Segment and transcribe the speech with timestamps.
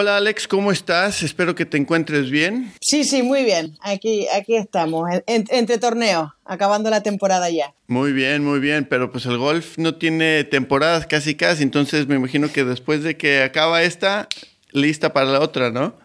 [0.00, 1.24] Hola Alex, ¿cómo estás?
[1.24, 2.72] Espero que te encuentres bien.
[2.80, 3.76] Sí, sí, muy bien.
[3.80, 7.74] Aquí, aquí estamos, entre torneos, acabando la temporada ya.
[7.88, 12.14] Muy bien, muy bien, pero pues el golf no tiene temporadas casi casi, entonces me
[12.14, 14.28] imagino que después de que acaba esta,
[14.70, 15.96] lista para la otra, ¿no?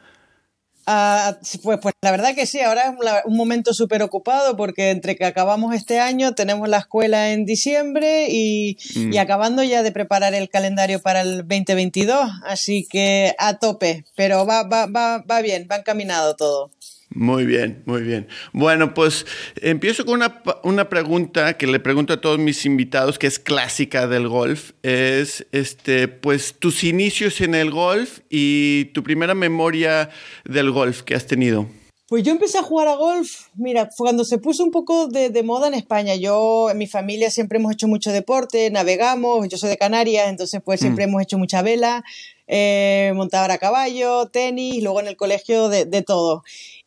[0.86, 5.16] Ah, pues, pues la verdad que sí, ahora es un momento súper ocupado porque entre
[5.16, 9.14] que acabamos este año, tenemos la escuela en diciembre y, mm.
[9.14, 14.46] y, acabando ya de preparar el calendario para el 2022, así que a tope, pero
[14.46, 16.72] va, va, va, va bien, va encaminado todo.
[17.16, 18.28] Muy bien, muy bien.
[18.54, 19.28] Bueno, pues
[19.62, 24.08] empiezo con una, una, pregunta que le pregunto a todos mis invitados, que es clásica
[24.08, 24.72] del golf.
[24.82, 30.10] Es, este, pues, tus inicios en el golf y tu primera memoria
[30.44, 31.68] del golf que has tenido.
[32.08, 35.44] Pues yo empecé a jugar a golf, mira, cuando se puso un poco de, de,
[35.44, 36.16] moda en España.
[36.16, 40.62] Yo, en mi familia siempre hemos hecho mucho deporte, navegamos, yo soy de Canarias, entonces
[40.64, 41.10] pues siempre mm.
[41.10, 42.04] hemos hecho mucha vela,
[42.48, 46.44] eh, montar a caballo, tenis, luego en el colegio de, de todo.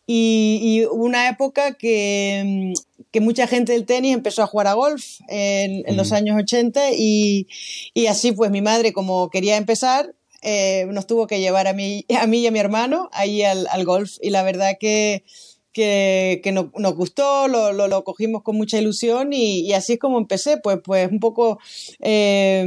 [0.07, 2.73] Y, una época que,
[3.11, 6.93] que, mucha gente del tenis empezó a jugar a golf en, en los años 80
[6.97, 7.49] y,
[7.93, 12.05] y, así pues mi madre como quería empezar eh, nos tuvo que llevar a mí,
[12.21, 14.17] a mí y a mi hermano ahí al, al golf.
[14.23, 15.25] Y la verdad que,
[15.73, 19.95] que, que no, nos gustó, lo, lo, lo, cogimos con mucha ilusión y, y, así
[19.95, 21.59] es como empecé, pues, pues un poco
[22.01, 22.65] eh,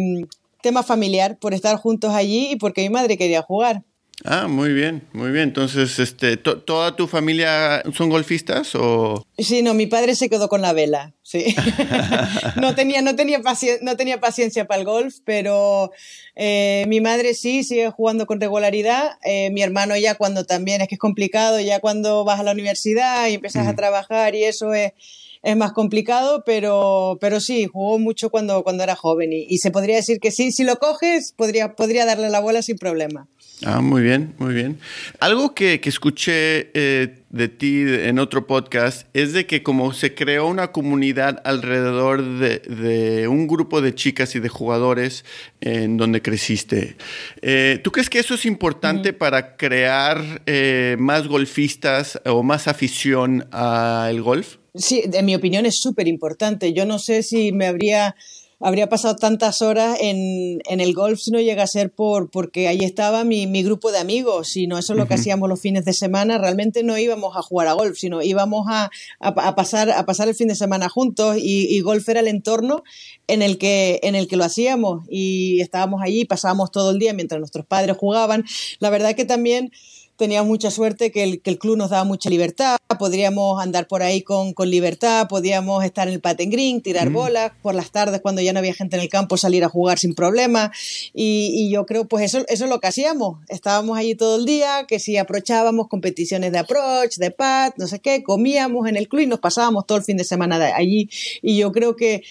[0.61, 3.83] tema familiar por estar juntos allí y porque mi madre quería jugar.
[4.25, 5.45] Ah, muy bien, muy bien.
[5.45, 9.25] Entonces, este, ¿toda tu familia son golfistas o...?
[9.37, 11.55] Sí, no, mi padre se quedó con la vela, sí.
[12.57, 13.39] no, tenía, no, tenía
[13.81, 15.91] no tenía paciencia para el golf, pero
[16.35, 19.17] eh, mi madre sí, sigue jugando con regularidad.
[19.23, 22.51] Eh, mi hermano ya cuando también, es que es complicado, ya cuando vas a la
[22.51, 24.93] universidad y empiezas a trabajar y eso es
[25.41, 29.71] es más complicado, pero, pero sí, jugó mucho cuando, cuando era joven y, y, se
[29.71, 33.27] podría decir que sí, si lo coges, podría, podría darle la bola sin problema.
[33.65, 34.79] Ah, muy bien, muy bien.
[35.19, 40.15] Algo que, que escuché eh, de ti en otro podcast es de que como se
[40.15, 45.25] creó una comunidad alrededor de, de un grupo de chicas y de jugadores
[45.59, 46.95] en donde creciste.
[47.41, 53.45] Eh, ¿Tú crees que eso es importante para crear eh, más golfistas o más afición
[53.51, 54.58] al golf?
[54.75, 56.73] Sí, en mi opinión es súper importante.
[56.73, 58.15] Yo no sé si me habría
[58.61, 62.67] habría pasado tantas horas en, en, el golf si no llega a ser por, porque
[62.67, 65.85] ahí estaba mi, mi grupo de amigos, sino eso es lo que hacíamos los fines
[65.85, 66.37] de semana.
[66.37, 70.35] Realmente no íbamos a jugar a golf, sino íbamos a, a, pasar, a pasar el
[70.35, 72.83] fin de semana juntos y, y, golf era el entorno
[73.27, 77.13] en el, que, en el que lo hacíamos y estábamos allí, pasábamos todo el día
[77.13, 78.43] mientras nuestros padres jugaban.
[78.79, 79.71] La verdad que también
[80.19, 84.03] teníamos mucha suerte que el, que el, club nos daba mucha libertad, podríamos andar por
[84.03, 87.13] ahí con, con libertad, podíamos estar en el paten green, tirar mm.
[87.13, 89.97] bolas, por las tardes cuando ya no había gente en el campo salir a jugar
[89.97, 90.71] sin problema.
[91.13, 94.45] Y, y, yo creo pues eso, eso es lo que hacíamos, estábamos allí todo el
[94.45, 99.07] día, que si aprovechábamos competiciones de approach, de pat, no sé qué, comíamos en el
[99.07, 101.09] club y nos pasábamos todo el fin de semana allí.
[101.41, 102.23] Y yo creo que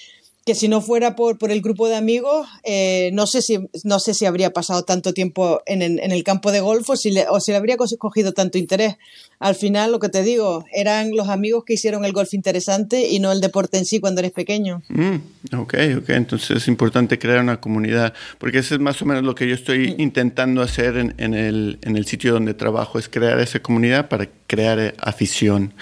[0.49, 4.01] que si no fuera por, por el grupo de amigos, eh, no, sé si, no
[4.01, 7.11] sé si habría pasado tanto tiempo en, en, en el campo de golf o si,
[7.11, 8.97] le, o si le habría cogido tanto interés.
[9.41, 13.19] Al final, lo que te digo, eran los amigos que hicieron el golf interesante y
[13.19, 14.81] no el deporte en sí cuando eres pequeño.
[14.89, 15.17] Mm,
[15.55, 19.35] ok, ok, entonces es importante crear una comunidad, porque eso es más o menos lo
[19.35, 20.01] que yo estoy mm.
[20.01, 24.31] intentando hacer en, en, el, en el sitio donde trabajo, es crear esa comunidad para
[24.47, 25.75] crear afición.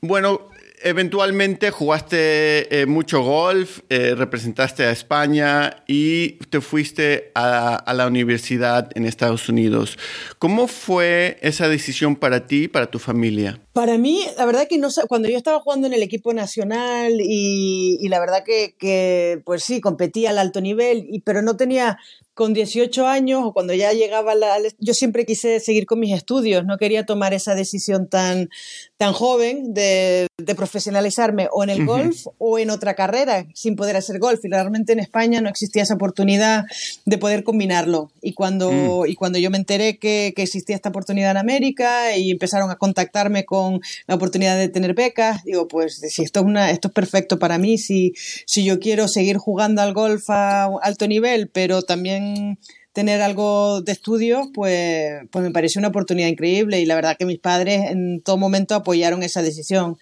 [0.00, 0.48] Bueno,
[0.82, 8.90] eventualmente jugaste eh, mucho golf, eh, representaste a España y te fuiste a, la universidad
[8.94, 9.98] en Estados Unidos.
[10.38, 13.60] ¿Cómo fue esa decisión para ti, para tu familia?
[13.72, 18.06] Para mí, la verdad que no cuando yo estaba jugando en el equipo nacional y,
[18.08, 21.98] la verdad que, pues sí, competía al alto nivel, pero no tenía
[22.34, 26.64] con 18 años o cuando ya llegaba la, yo siempre quise seguir con mis estudios,
[26.64, 28.48] no quería tomar esa decisión tan,
[28.96, 31.86] tan joven de, de profesionalizarme o en el uh -huh.
[31.86, 35.82] golf o en otra carrera sin poder hacer golf y realmente en España no existía
[35.82, 36.64] esa oportunidad
[37.04, 39.08] de poder combinarlo y cuando, mm.
[39.08, 42.76] y cuando yo me enteré que, que, existía esta oportunidad en América y empezaron a
[42.76, 46.94] contactarme con la oportunidad de tener becas, digo pues si esto es, una, esto es
[46.94, 48.12] perfecto para mí, si,
[48.46, 52.19] si yo quiero seguir jugando al golf a alto nivel pero también
[52.92, 57.24] tener algo de estudio, pues, pues me pareció una oportunidad increíble y la verdad que
[57.24, 59.96] mis padres en todo momento apoyaron esa decisión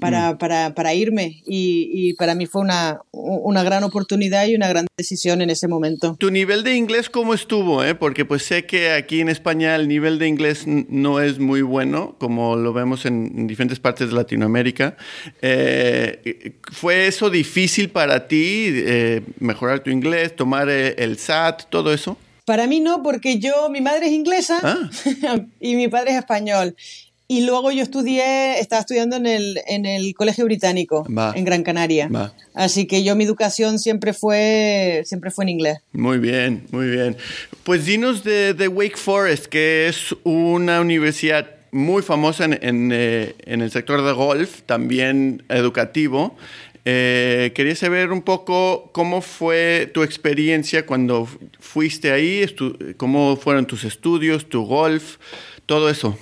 [0.00, 0.38] para, mm.
[0.38, 4.86] para, para irme y, y, para mí fue una, una gran oportunidad y una gran
[4.96, 6.16] decisión en ese momento.
[6.18, 7.84] ¿Tu nivel de inglés cómo estuvo?
[7.84, 7.94] Eh?
[7.94, 12.16] Porque pues sé que aquí en España el nivel de inglés no es muy bueno,
[12.18, 14.96] como lo vemos en, en diferentes partes de Latinoamérica.
[15.42, 21.92] Eh, ¿Fue eso difícil para ti, eh, mejorar tu inglés, tomar eh, el SAT, todo
[21.92, 22.16] eso?
[22.44, 25.38] Para mí no, porque yo, mi madre es inglesa ah.
[25.60, 26.74] y mi padre es español.
[27.30, 31.06] Y luego yo estudié, estaba estudiando en el, en el Colegio Británico,
[31.36, 32.10] en Gran Canaria.
[32.54, 35.78] Así que yo mi educación siempre fue, siempre fue en inglés.
[35.92, 37.16] Muy bien, muy bien.
[37.62, 43.36] Pues dinos de, de Wake Forest, que es una universidad muy famosa en, en, eh,
[43.46, 46.36] en el sector de golf, también educativo.
[46.84, 51.28] Eh, quería saber un poco cómo fue tu experiencia cuando
[51.60, 52.44] fuiste ahí,
[52.96, 55.18] cómo fueron tus estudios, tu golf,
[55.66, 56.18] todo eso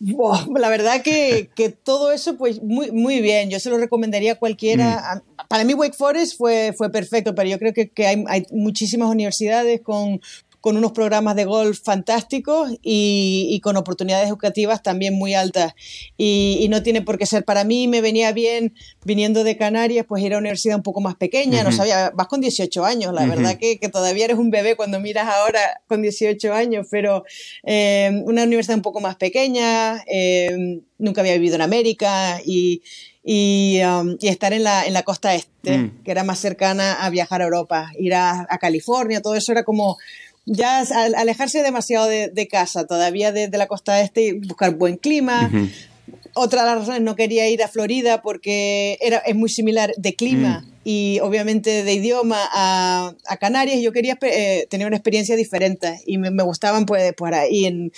[0.00, 3.50] la verdad que, que, todo eso, pues muy, muy bien.
[3.50, 5.16] Yo se lo recomendaría a cualquiera.
[5.16, 5.46] Mm.
[5.48, 9.08] Para mí Wake Forest fue, fue perfecto, pero yo creo que, que hay, hay, muchísimas
[9.10, 10.20] universidades con
[10.60, 15.74] con unos programas de golf fantásticos y, con oportunidades educativas también muy altas.
[16.16, 17.44] Y, no tiene por qué ser.
[17.44, 18.74] Para mí me venía bien
[19.04, 22.26] viniendo de Canarias, pues ir a una universidad un poco más pequeña, no sabía, vas
[22.26, 26.52] con 18 años, la verdad que, todavía eres un bebé cuando miras ahora con 18
[26.52, 27.24] años, pero
[27.64, 32.82] eh, una universidad un poco más pequeña, eh, nunca había vivido en América y,
[33.82, 36.02] um, estar en la, en la costa este, mm.
[36.04, 39.64] que era más cercana a viajar a Europa, ir a, a California, todo eso era
[39.64, 39.96] como
[40.48, 45.50] ya alejarse demasiado de, casa, todavía de, la costa este, buscar buen clima.
[46.34, 50.14] Otra de las razones no quería ir a Florida porque era, es muy similar de
[50.14, 50.60] clima.
[50.60, 56.00] Mm y obviamente de idioma a, a Canarias, yo quería eh, tener una experiencia diferente
[56.06, 57.92] y me, gustaban pues por ahí en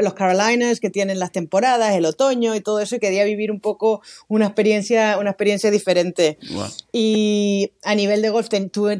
[0.00, 3.60] los Carolinas que tienen las temporadas, el otoño y todo eso y quería vivir un
[3.60, 6.36] poco una experiencia, una experiencia diferente.
[6.90, 8.48] Y a nivel de golf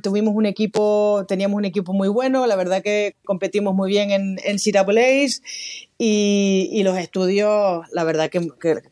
[0.01, 4.39] tuvimos un equipo, teníamos un equipo muy bueno, la verdad que competimos muy bien en,
[4.45, 4.57] en
[5.99, 8.49] y, y, los estudios, la verdad que,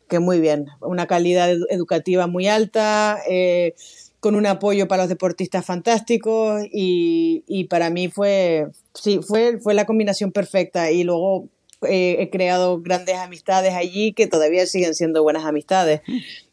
[0.09, 3.19] que, muy bien, una calidad educativa muy alta.
[3.29, 3.75] Eh,
[4.21, 9.75] con un apoyo para los deportistas fantásticos y, y para mí fue, sí, fue, fue
[9.75, 11.49] la combinación perfecta y luego
[11.83, 16.03] eh, he creado grandes amistades allí que todavía siguen siendo buenas amistades.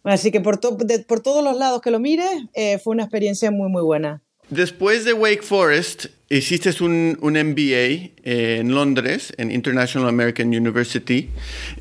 [0.03, 0.59] Así que por,
[1.05, 4.21] por todos los lados que lo mires, eh, fue una experiencia muy, muy buena.
[4.49, 11.29] Después de Wake Forest, hiciste un, un MBA en Londres, en International American University.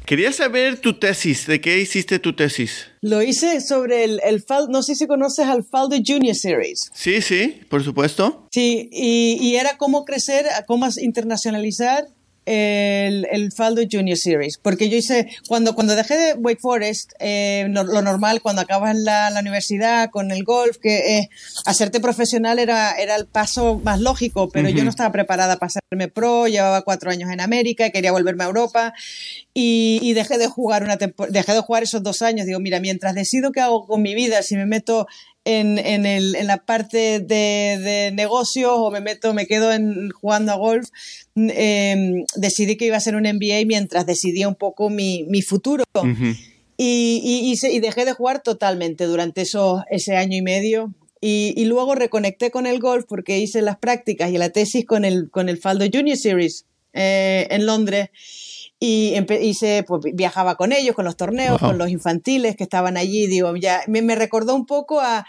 [0.04, 2.86] Quería saber tu tesis, ¿de qué hiciste tu tesis?
[3.02, 6.90] Lo hice sobre el, el no sé si conoces al Faldo Junior Series.
[6.92, 8.48] Sí, sí, por supuesto.
[8.52, 12.06] Sí, y, y era cómo crecer, cómo internacionalizar
[12.46, 17.66] el, el, Faldo Junior Series, porque yo hice, cuando, cuando dejé de Wake Forest, eh,
[17.68, 21.28] lo, normal cuando acabas la, la, universidad con el golf, que eh,
[21.64, 26.08] hacerte profesional era, era el paso más lógico, pero yo no estaba preparada para hacerme
[26.08, 28.94] pro, llevaba cuatro años en América, quería volverme a Europa
[29.52, 32.46] y, y dejé de jugar una dejé de jugar esos dos años.
[32.46, 35.06] Digo, mira, mientras decido qué hago con mi vida, si me meto
[35.46, 40.10] en, en, el, en la parte de, de, negocios o me meto, me quedo en,
[40.10, 40.88] jugando a golf,
[41.36, 45.84] em, decidí que iba a ser un MBA mientras decidía un poco mi, mi futuro.
[46.76, 50.92] y, y, y, dejé de jugar totalmente durante eso, ese año y medio.
[51.20, 55.04] Y, y, luego reconecté con el golf porque hice las prácticas y la tesis con
[55.04, 58.10] el, con el Faldo Junior Series eh, en Londres
[58.78, 63.26] y hice, pues viajaba con ellos, con los torneos, con los infantiles que estaban allí,
[63.26, 65.24] digo, ya me, me recordó un poco a,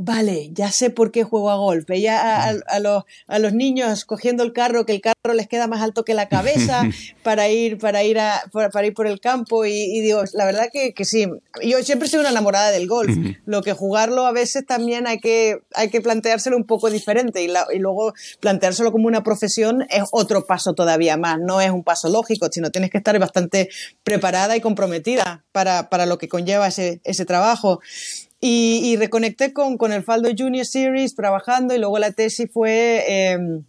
[0.00, 1.84] vale, ya sé por qué juego a golf.
[1.86, 5.82] Veía a, los, a los niños cogiendo el carro, que el carro les queda más
[5.82, 6.82] alto que la cabeza
[7.24, 9.64] para ir, para ir, a, para, ir por el campo.
[9.66, 11.26] Y, digo, la verdad que, que, sí,
[11.62, 13.10] yo siempre soy una enamorada del golf.
[13.44, 17.48] Lo que jugarlo a veces también hay que, hay que planteárselo un poco diferente y,
[17.74, 21.38] y luego planteárselo como una profesión es otro paso todavía más.
[21.40, 23.68] No es un paso lógico, sino tienes que estar bastante
[24.04, 27.80] preparada y comprometida para, para lo que conlleva ese, ese trabajo.
[28.40, 33.64] Y, reconecté con, con, el Faldo Junior Series trabajando y luego la tesis fue em,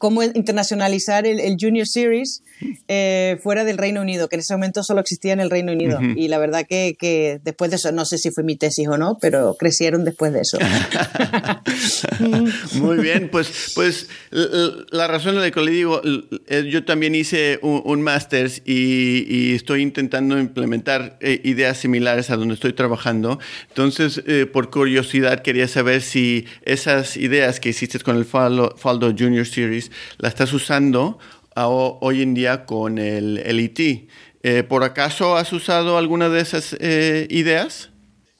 [0.00, 2.42] cómo internacionalizar el, Junior Series
[2.88, 6.00] eh, fuera del Reino Unido, que en ese momento solo existía en el Reino Unido.
[6.16, 8.96] Y la verdad que, que, después de eso, no sé si fue mi tesis o
[8.96, 10.58] no, pero crecieron después de eso.
[12.74, 17.82] Muy bien, pues, pues la razón de la que le digo, yo también hice un,
[17.84, 23.38] un máster y, estoy intentando implementar eh, ideas similares a donde estoy trabajando.
[23.68, 29.12] Entonces, eh, por curiosidad, quería saber si esas ideas que hiciste con el Faldo, Faldo
[29.16, 31.18] Junior Series la estás usando
[31.56, 34.08] hoy en día con el, LIT.
[34.42, 37.90] Eh, ¿Por acaso has usado alguna de esas eh, ideas?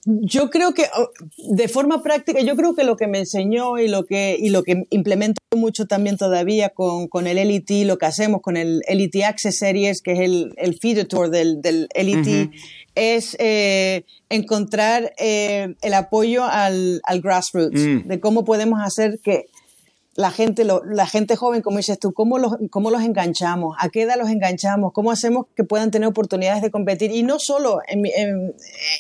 [0.07, 1.11] Yo creo que oh,
[1.51, 4.63] de forma práctica, yo creo que lo que me enseñó y lo que, y lo
[4.63, 9.17] que implemento mucho también todavía con, con el LIT, lo que hacemos con el LIT
[9.25, 12.51] Access Series, que es el, el feeder tour del, del LIT,
[12.95, 18.09] es eh, encontrar el apoyo al, al grassroots, mm.
[18.09, 19.49] de cómo podemos hacer que
[20.17, 23.77] la gente, la gente joven, como dices tú, ¿cómo los, ¿cómo los enganchamos?
[23.79, 24.93] ¿A qué edad los enganchamos?
[24.93, 27.13] ¿Cómo hacemos que puedan tener oportunidades de competir?
[27.13, 28.11] Y no solo, en mi,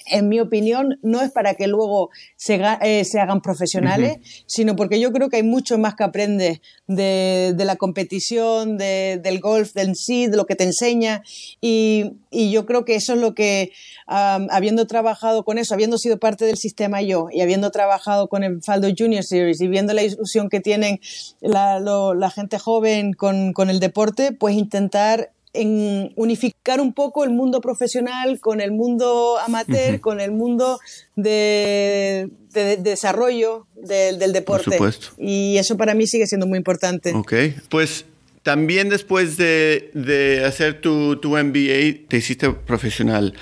[0.06, 5.00] en, mi opinión, no es para que luego se, eh, se hagan profesionales, sino porque
[5.00, 9.72] yo creo que hay mucho más que aprendes de, de la competición, de, del golf,
[9.74, 11.22] del sí, de lo que te enseña.
[11.60, 13.72] Y, y yo creo que eso es lo que,
[14.06, 18.62] habiendo trabajado con eso, habiendo sido parte del sistema yo y habiendo trabajado con el
[18.62, 20.99] Faldo Junior Series y viendo la ilusión que tienen
[21.40, 28.38] la, gente joven con, el deporte, pues intentar en unificar un poco el mundo profesional
[28.38, 30.78] con el mundo amateur, con el mundo
[31.16, 34.78] de, desarrollo del, deporte.
[35.18, 37.12] Y eso para mí sigue siendo muy importante.
[37.14, 37.34] Ok,
[37.68, 38.04] pues
[38.42, 43.34] también después de, hacer tu, tu, MBA, te hiciste profesional.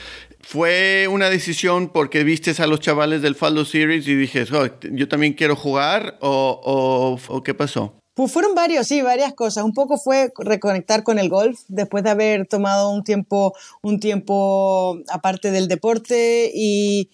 [0.51, 5.07] ¿Fue una decisión porque vistes a los chavales del Faldo Series y dijes, oh, yo
[5.07, 8.01] también quiero jugar o, qué pasó?
[8.15, 9.63] Pues fueron varios, sí, varias cosas.
[9.63, 13.53] Un poco fue reconectar con el golf después de haber tomado un tiempo,
[13.83, 17.11] un tiempo aparte del deporte y,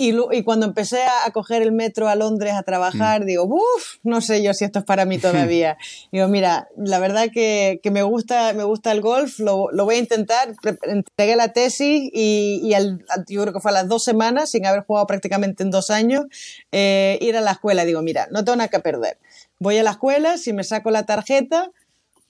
[0.00, 3.26] y, y, cuando empecé a, coger el metro a Londres a trabajar, mm.
[3.26, 5.76] digo, uff, no sé yo si esto es para mí todavía.
[6.10, 9.96] digo, mira, la verdad que, que, me, gusta, me gusta el golf, lo, lo voy
[9.96, 10.54] a intentar.
[10.84, 14.64] Entregué la tesis y, y al, yo creo que fue a las dos semanas, sin
[14.64, 16.24] haber jugado prácticamente en dos años,
[16.72, 17.84] eh, ir a la escuela.
[17.84, 19.18] Digo, mira, no tengo nada que perder.
[19.58, 21.72] Voy a la escuela, si me saco la tarjeta,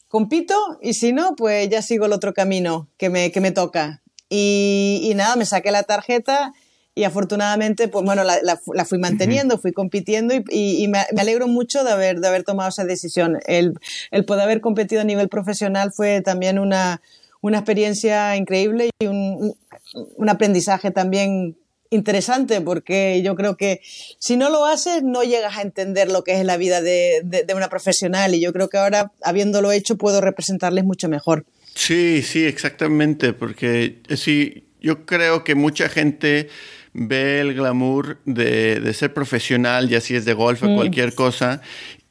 [0.09, 4.03] compito y si no, pues ya sigo el otro camino que me, que me toca.
[4.29, 6.53] Y, y nada, me saqué la tarjeta
[7.01, 11.83] y afortunadamente, pues bueno, la, la, fui manteniendo, fui compitiendo y, y, me, alegro mucho
[11.83, 13.39] de haber, de haber tomado esa decisión.
[13.47, 13.73] El,
[14.11, 17.01] el poder haber competido a nivel profesional fue también una,
[17.41, 19.57] una experiencia increíble y un,
[19.95, 21.57] un aprendizaje también
[21.89, 23.81] interesante porque yo creo que
[24.19, 27.45] si no lo haces no llegas a entender lo que es la vida de, de,
[27.45, 31.47] de, una profesional y yo creo que ahora habiéndolo hecho puedo representarles mucho mejor.
[31.75, 36.49] Sí, sí, exactamente, porque eh, sí, yo creo que mucha gente
[36.93, 40.75] ve el glamour de, de ser profesional, ya si es de golf o mm.
[40.77, 41.61] cualquier cosa,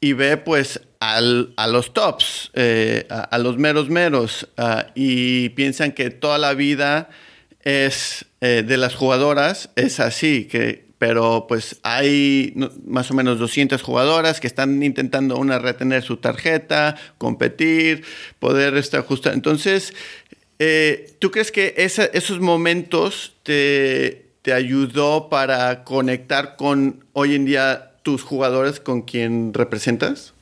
[0.00, 5.92] y ve pues al, a los tops, eh, a, los meros meros, uh, y piensan
[5.92, 7.10] que toda la vida
[7.62, 12.52] es eh, de las jugadoras, es así, que pero pues hay
[12.86, 18.04] más o menos 200 jugadoras que están intentando una retener su tarjeta, competir,
[18.38, 19.32] poder estar ajustar.
[19.32, 19.94] Entonces,
[20.58, 27.44] eh, ¿tú crees que esa, esos momentos te, te ayudó para conectar con hoy en
[27.44, 30.32] día tus jugadores con quien representas?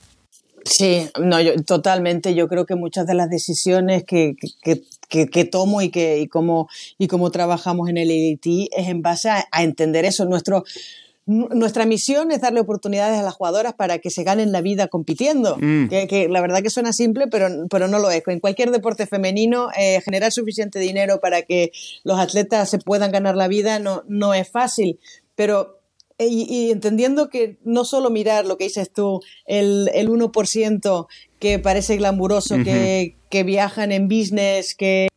[0.64, 2.34] Sí, no, totalmente.
[2.34, 6.68] Yo creo que muchas de las decisiones que, que, que, tomo y que y cómo,
[6.98, 10.26] y cómo trabajamos en el ADT es en base a, a entender eso.
[10.26, 10.64] Nuestro,
[11.28, 15.58] nuestra misión es darle oportunidades a las jugadoras para que se ganen la vida compitiendo.
[15.60, 15.88] Mm.
[15.88, 18.22] Que, la verdad que suena simple, pero, pero no lo es.
[18.26, 21.70] En cualquier deporte femenino, eh, generar suficiente dinero para que
[22.02, 24.98] los atletas se puedan ganar la vida no, no es fácil.
[25.34, 25.78] Pero
[26.16, 31.06] eh, y, entendiendo que no solo mirar lo que dices tú, el, el 1%
[31.38, 35.08] que parece glamuroso, que, que viajan en business, que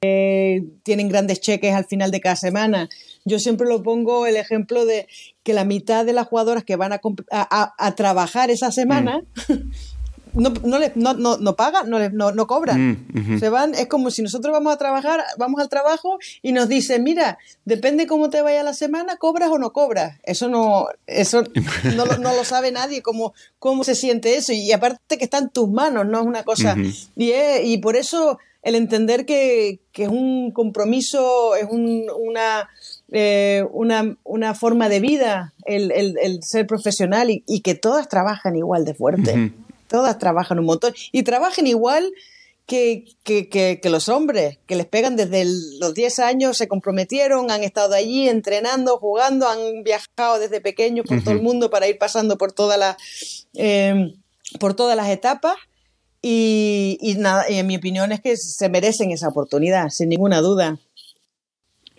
[0.84, 2.90] tienen grandes cheques al final de cada semana,
[3.26, 5.08] yo siempre lo pongo el ejemplo de
[5.44, 7.00] que la mitad de las jugadoras que van a,
[7.32, 9.54] a, trabajar esa semana mm.
[10.34, 13.06] no, no, no, no, no, pagan, no, no, no cobran.
[13.14, 16.70] Mm, Se van, es como si nosotros vamos a trabajar, vamos al trabajo y nos
[16.70, 20.20] dicen, mira, depende cómo te vaya la semana, cobras o no cobras.
[20.24, 21.44] Eso no, eso
[21.96, 24.54] no, no lo sabe nadie, cómo, cómo se siente eso.
[24.54, 26.76] Y aparte que está en tus manos, no es una cosa.
[27.16, 27.32] y,
[27.64, 32.70] y por eso el entender que, que es un compromiso, es un, una
[33.12, 38.86] eh, una, una, forma de vida el, el, ser profesional y, que todas trabajan igual
[38.86, 39.54] de fuerte.
[39.90, 42.14] Todas trabajan un montón y trabajan igual
[42.66, 43.50] que, que,
[43.82, 45.44] que, los hombres, que les pegan desde
[45.80, 51.22] los 10 años, se comprometieron, han estado allí entrenando, jugando, han viajado desde pequeños por
[51.22, 52.96] todo el mundo para ir pasando por, toda la,
[53.56, 54.14] eh,
[54.58, 55.56] por todas las etapas.
[56.22, 60.40] Y, y, nada, y en mi opinión es que se merecen esa oportunidad, sin ninguna
[60.40, 60.80] duda.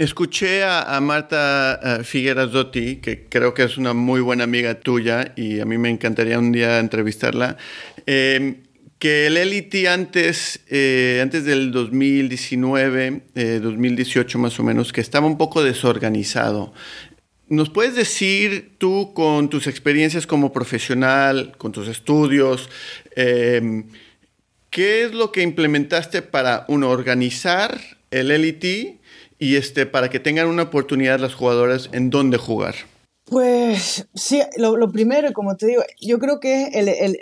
[0.03, 5.33] Escuché a, Marta uh, Figueras Dotti, que creo que es una muy buena amiga tuya
[5.37, 7.57] y a mí me encantaría un día entrevistarla,
[8.05, 8.65] em,
[8.99, 13.23] que el Elite antes, eh, antes del 2019,
[13.63, 16.75] 2018 eh, más o menos, que estaba un poco desorganizado.
[17.49, 22.69] ¿Nos puedes decir tú con tus experiencias como profesional, con tus estudios,
[23.15, 23.85] em,
[24.69, 27.81] qué es lo que implementaste para, uno, organizar
[28.11, 28.99] el Elite
[29.43, 32.77] y este, para que tengan una oportunidad las jugadoras en dónde jugar.
[33.25, 36.71] Pues sí, lo, primero, como te digo, yo creo que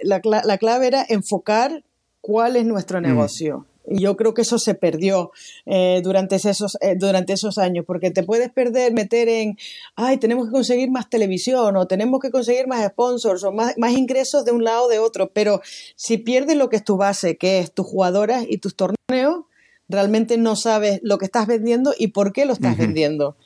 [0.02, 1.82] la, la, clave era enfocar
[2.20, 3.04] cuál es nuestro mm.
[3.04, 3.66] negocio.
[3.88, 5.30] Y yo creo que eso se perdió
[5.64, 9.56] eh, durante, esos, eh, durante esos años, porque te puedes perder, meter en,
[9.96, 13.92] ay, tenemos que conseguir más televisión o tenemos que conseguir más sponsors o más, más
[13.92, 15.62] ingresos de un lado o de otro, pero
[15.96, 19.46] si pierdes lo que es tu base, que es tus jugadoras y tus torneos,
[19.90, 23.36] realmente no sabes lo que estás vendiendo y por qué lo estás vendiendo.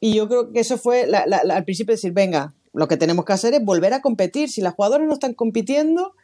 [0.00, 3.54] Y yo creo que eso fue al principio decir, venga, lo que tenemos que hacer
[3.54, 4.50] es volver a competir.
[4.50, 6.14] Si las jugadoras no están compitiendo,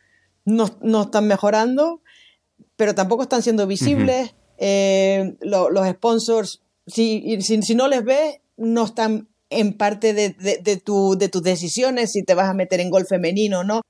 [0.45, 2.03] no, no están mejorando,
[2.77, 4.35] pero tampoco están siendo visibles.
[4.59, 11.17] Eh, los sponsors, si, si, no les ves, no están en parte de, de, tu,
[11.19, 13.83] de tus decisiones si te vas a meter en golf femenino o no.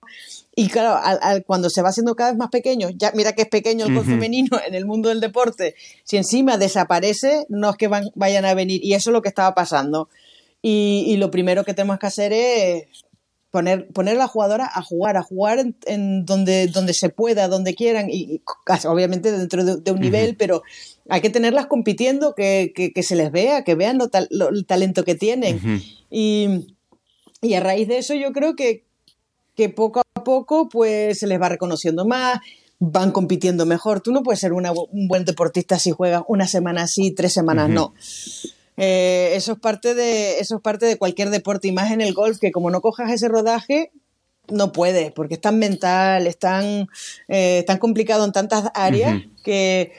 [0.56, 3.48] Y claro, al, cuando se va haciendo cada vez más pequeño, ya mira que es
[3.48, 7.88] pequeño el golf femenino en el mundo del deporte, si encima desaparece, no es que
[7.88, 8.84] van, vayan a venir.
[8.84, 10.08] Y eso es lo que estaba pasando.
[10.62, 12.84] Y, y lo primero que tenemos que hacer es
[13.50, 17.74] poner, poner a la jugadora a jugar, a jugar en, donde, donde se pueda, donde
[17.74, 18.42] quieran, y,
[18.86, 20.62] obviamente dentro de, un nivel, pero
[21.08, 25.14] hay que tenerlas compitiendo, que, que, se les vea, que vean lo el talento que
[25.14, 25.60] tienen.
[26.10, 26.66] y,
[27.42, 28.84] y, a raíz de eso yo creo que,
[29.56, 32.38] que poco a poco pues se les va reconociendo más,
[32.78, 34.00] van compitiendo mejor.
[34.00, 37.94] Tú no puedes ser un buen deportista si juegas una semana así, tres semanas no.
[38.76, 42.14] Eh, eso, es parte de, eso es parte de cualquier deporte y más en el
[42.14, 43.92] golf, que como no cojas ese rodaje,
[44.50, 46.88] no puedes, porque es tan mental, es tan,
[47.28, 49.92] eh, tan complicado en tantas áreas que,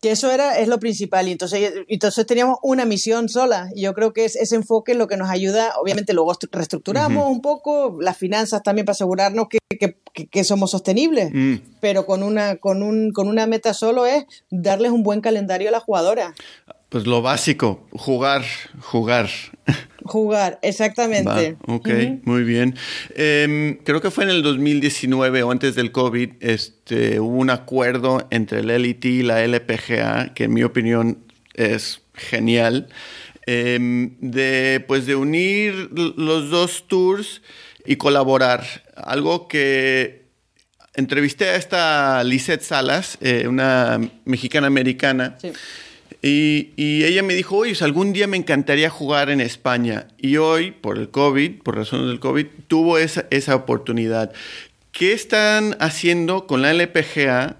[0.00, 1.28] que, eso era, es lo principal.
[1.28, 3.68] Y entonces, entonces teníamos una misión sola.
[3.74, 5.72] Y yo creo que es ese enfoque lo que nos ayuda.
[5.80, 9.58] Obviamente, luego reestructuramos un poco las finanzas también para asegurarnos que,
[10.30, 11.30] que, somos sostenibles.
[11.32, 11.56] Mm.
[11.80, 15.72] Pero con una, con, un, con una meta solo es darles un buen calendario a
[15.72, 16.34] la jugadora.
[16.88, 18.44] Pues lo básico, jugar,
[18.80, 19.28] jugar.
[20.04, 21.58] Jugar, exactamente.
[21.66, 21.88] ok,
[22.24, 22.74] muy bien.
[23.14, 28.26] Em, creo que fue en el 2019 o antes del COVID, este, hubo un acuerdo
[28.30, 31.18] entre el LIT y la LPGA, que en mi opinión
[31.52, 32.88] es genial,
[33.44, 37.42] em, de, pues de unir los dos tours
[37.84, 38.64] y colaborar.
[38.96, 40.24] Algo que
[40.94, 45.36] entrevisté a esta Lisette Salas, eh, una mexicana americana.
[45.42, 45.52] Sí
[46.20, 50.08] y, ella me dijo, oye, algún día me encantaría jugar en España.
[50.18, 54.32] Y hoy, por el COVID, por razones del COVID, tuvo esa, esa oportunidad.
[54.90, 57.56] ¿Qué están haciendo con la LPGA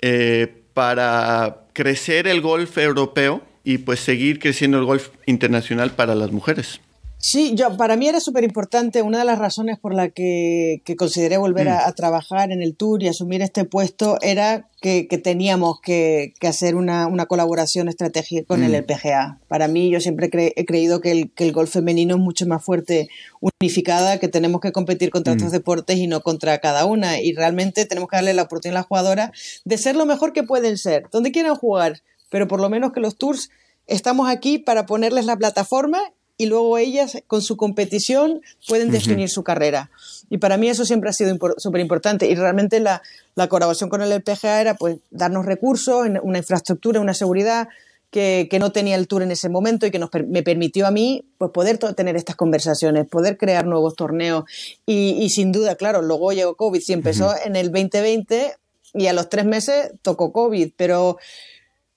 [0.00, 6.30] eh, para crecer el golf europeo y pues seguir creciendo el golf internacional para las
[6.30, 6.80] mujeres?
[7.26, 11.38] Sí, yo, para mí era súper importante, una de las razones por la que, consideré
[11.38, 11.94] volver a, mm.
[11.94, 17.88] trabajar en el tour y asumir este puesto era que, teníamos que, hacer una, colaboración
[17.88, 18.74] estratégica con el mm.
[18.74, 19.40] LPGA.
[19.48, 22.62] Para mí, yo siempre he creído que el, que el golf femenino es mucho más
[22.62, 23.08] fuerte,
[23.40, 25.36] unificada, que tenemos que competir contra mm.
[25.36, 27.22] otros deportes y no contra cada una.
[27.22, 29.30] Y realmente tenemos que darle la oportunidad a las jugadoras
[29.64, 33.00] de ser lo mejor que pueden ser, donde quieran jugar, pero por lo menos que
[33.00, 33.48] los tours
[33.86, 36.02] estamos aquí para ponerles la plataforma
[36.36, 39.90] y luego ellas con su competición pueden definir su carrera.
[40.30, 43.02] Y para mí eso siempre ha sido súper importante y realmente la,
[43.48, 47.68] colaboración con el LPGA era pues darnos recursos, una infraestructura, una seguridad
[48.10, 51.24] que, no tenía el Tour en ese momento y que nos, me permitió a mí
[51.36, 54.44] pues poder tener estas conversaciones, poder crear nuevos torneos.
[54.86, 58.54] Y, sin duda, claro, luego llegó COVID, sí empezó en el 2020
[58.94, 61.18] y a los tres meses tocó COVID, pero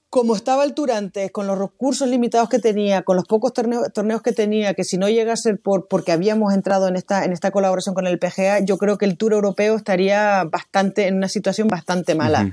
[0.09, 4.21] como estaba el Tour antes, con los recursos limitados que tenía, con los pocos torneos,
[4.21, 7.33] que tenía, que si no llega a ser por, porque habíamos entrado en esta, en
[7.33, 11.27] esta colaboración con el PGA, yo creo que el Tour europeo estaría bastante, en una
[11.27, 12.51] situación bastante mala.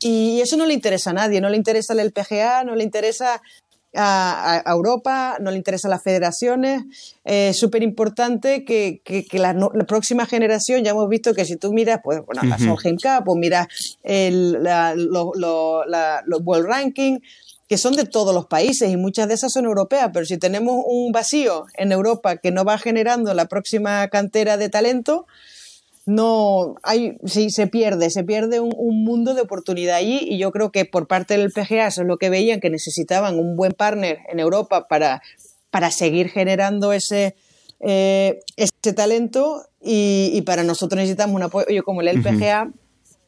[0.00, 3.42] Y eso no le interesa a nadie, no le interesa al PGA, no le interesa
[3.94, 6.82] a, Europa, no le interesan las federaciones.
[7.24, 9.00] Es súper importante que,
[9.32, 9.54] la,
[9.86, 13.36] próxima generación, ya hemos visto que si tú miras, pues, bueno, la Solheim Cup o
[13.36, 13.66] miras
[14.02, 17.18] el, los World Ranking,
[17.68, 20.82] que son de todos los países y muchas de esas son europeas, pero si tenemos
[20.86, 25.26] un vacío en Europa que no va generando la próxima cantera de talento,
[26.08, 30.72] no hay, sí, se pierde, se pierde un, mundo de oportunidad allí y yo creo
[30.72, 34.20] que por parte del PGA eso es lo que veían, que necesitaban un buen partner
[34.32, 35.20] en Europa para,
[35.70, 37.36] para seguir generando ese,
[37.80, 42.72] eh, ese talento y, para nosotros necesitamos un apoyo como el LPGA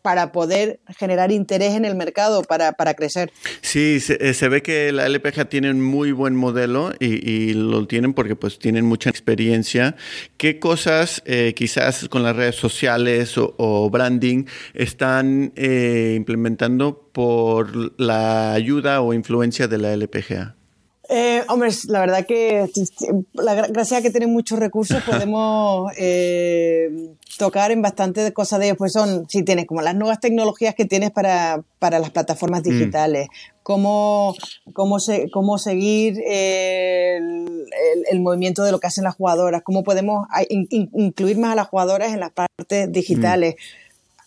[0.03, 3.33] para poder generar interés en el mercado, para, crecer.
[3.61, 8.15] Sí, se, eh, ve que la LPG tiene un muy buen modelo y, lo tienen
[8.15, 9.97] porque pues tienen mucha experiencia.
[10.37, 18.53] ¿Qué cosas eh, quizás con las redes sociales o, branding están eh, implementando por la
[18.53, 20.57] ayuda o influencia de la LPGA?
[21.13, 22.71] Eh, hombre, la verdad que
[23.33, 26.89] la, gracias a que tienen muchos recursos podemos eh,
[27.37, 28.79] tocar en bastante cosas de ellos.
[28.79, 32.71] Pues son, si tienes como las nuevas tecnologías que tienes para, para las plataformas mm.
[32.71, 33.29] digitales,
[33.65, 34.37] cómo,
[34.73, 37.67] cómo, se, cómo seguir el,
[38.09, 42.13] el, movimiento de lo que hacen las jugadoras, cómo podemos incluir más a las jugadoras
[42.13, 43.57] en las partes digitales.
[43.57, 43.80] Mm.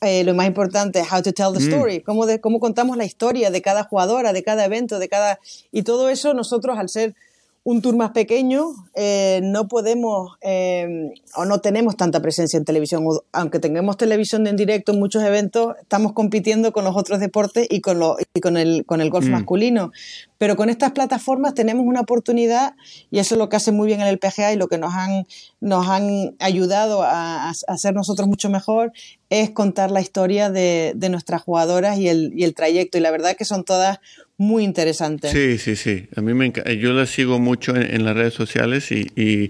[0.06, 1.70] Eh, lo más importante, how to tell the mm.
[1.70, 5.40] story, cómo, de, cómo contamos la historia de cada jugadora, de cada evento, de cada...
[5.72, 7.16] Y todo eso nosotros al ser
[7.66, 13.06] un tour más pequeño, eh, no podemos eh, o no tenemos tanta presencia en televisión.
[13.32, 17.80] Aunque tengamos televisión en directo en muchos eventos, estamos compitiendo con los otros deportes y
[17.80, 19.32] con, lo, y con, el, con el golf mm.
[19.32, 19.92] masculino.
[20.38, 22.76] Pero con estas plataformas tenemos una oportunidad
[23.10, 25.26] y eso es lo que hace muy bien el PGA y lo que nos han,
[25.62, 28.92] nos han ayudado a, a hacer nosotros mucho mejor
[29.30, 32.98] es contar la historia de, de nuestras jugadoras y el, y el trayecto.
[32.98, 34.00] Y la verdad que son todas
[34.44, 35.32] muy interesante.
[35.32, 36.08] Sí, sí, sí.
[36.16, 39.50] A mí me Yo la sigo mucho en, las redes sociales y,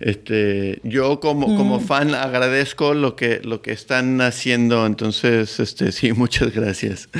[0.00, 1.56] este, yo como, mm.
[1.56, 4.86] como fan agradezco lo que, lo que están haciendo.
[4.86, 7.08] Entonces, este, sí, muchas gracias.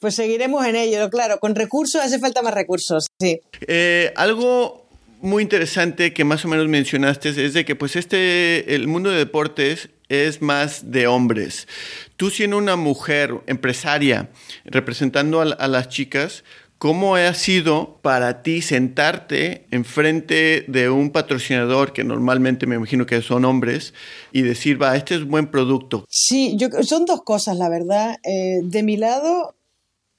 [0.00, 1.38] Pues seguiremos en ello, claro.
[1.38, 3.40] Con recursos hace falta más recursos, sí.
[3.66, 4.86] Eh, algo
[5.20, 9.16] muy interesante que más o menos mencionaste es de que pues este, el mundo de
[9.16, 11.68] deportes es más de hombres.
[12.16, 14.30] Tú siendo una mujer empresaria
[14.64, 16.44] representando a, las chicas,
[16.78, 23.22] ¿Cómo ha sido para ti sentarte enfrente de un patrocinador, que normalmente me imagino que
[23.22, 23.94] son hombres,
[24.32, 26.04] y decir, va, este es un buen producto?
[26.10, 28.16] Sí, yo, son dos cosas, la verdad.
[28.22, 29.54] Eh, de mi lado,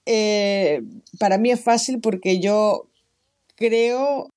[0.08, 0.82] eh,
[1.20, 2.90] para mí es fácil porque yo
[3.56, 4.32] creo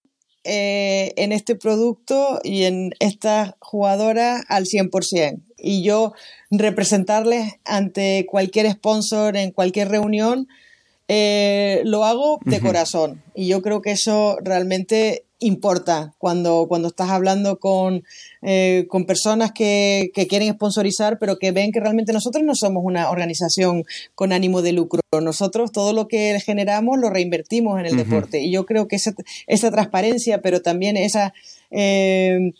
[0.51, 5.43] eh, en este producto y en esta jugadora al 100%.
[5.59, 6.15] Y yo
[6.51, 10.49] representarles ante cualquier sponsor en cualquier reunión,
[11.07, 13.23] eh, lo hago de corazón.
[13.35, 18.05] Y yo creo que eso realmente importa cuando, cuando estás hablando con,
[18.43, 22.83] eh, con personas que, que, quieren sponsorizar, pero que ven que realmente nosotros no somos
[22.85, 25.01] una organización con ánimo de lucro.
[25.13, 28.41] Nosotros todo lo que generamos lo reinvertimos en el deporte.
[28.41, 29.15] Y yo creo que esa,
[29.47, 31.33] esa transparencia, pero también esa,
[31.71, 32.53] eh,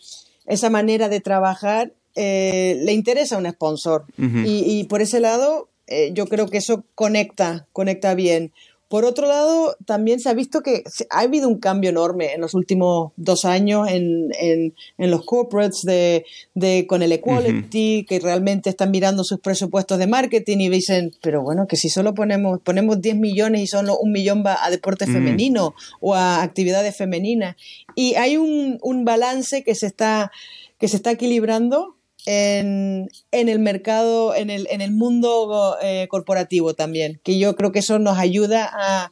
[0.45, 4.05] esa manera de trabajar eh, le interesa a un sponsor.
[4.17, 5.69] y, y, por ese lado,
[6.13, 8.51] yo creo que eso conecta, conecta bien.
[8.89, 12.55] Por otro lado, también se ha visto que ha habido un cambio enorme en los
[12.55, 16.25] últimos dos años en, en, en los corporates de,
[16.55, 21.43] de, con el equality, que realmente están mirando sus presupuestos de marketing y dicen, pero
[21.43, 25.05] bueno, que si solo ponemos, ponemos 10 millones y solo un millón va a deporte
[25.05, 27.57] femenino o a actividades femeninas.
[27.93, 30.31] Y hay un, un balance que se está,
[30.79, 31.98] que se está equilibrando
[32.29, 37.79] en, el mercado, en el, en el mundo eh, corporativo también, que yo creo que
[37.79, 39.11] eso nos ayuda a,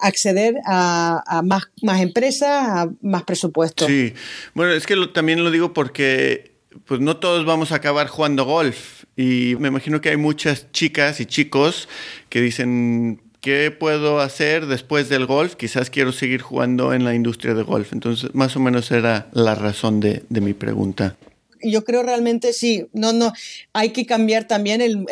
[0.00, 3.86] acceder a, más, más empresas, a más presupuestos.
[3.86, 4.12] Sí,
[4.54, 6.52] bueno, es que también lo digo porque
[6.84, 11.20] pues no todos vamos a acabar jugando golf y me imagino que hay muchas chicas
[11.20, 11.88] y chicos
[12.28, 15.54] que dicen, ¿qué puedo hacer después del golf?
[15.54, 17.92] Quizás quiero seguir jugando en la industria de golf.
[17.92, 21.16] Entonces, más o menos era la razón de, mi pregunta
[21.62, 23.34] yo creo realmente sí, no, no,
[23.74, 25.04] hay que cambiar también el,